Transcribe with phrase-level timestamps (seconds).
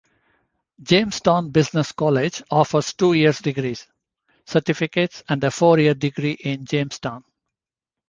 [0.81, 3.85] Jamestown Business College offers two year degrees,
[4.47, 7.23] certificates, and a four-year degree in Jamestown.